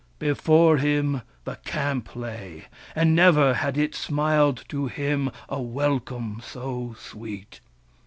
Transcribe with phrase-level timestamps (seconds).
[0.17, 2.65] Before him the camp lay,
[2.95, 7.59] and never had it smiled to him a welcome so sweet.